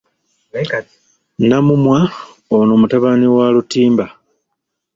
Namumwa 1.47 1.99
ono 2.57 2.73
mutabani 2.81 3.27
wa 3.35 3.45
Lutimba. 3.53 4.05